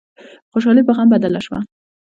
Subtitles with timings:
[0.51, 1.59] خوشحالي په غم بدله شوه.